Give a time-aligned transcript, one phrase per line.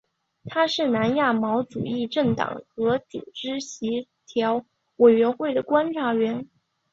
[0.45, 6.49] 它是南亚毛主义政党和组织协调委员会的观察员。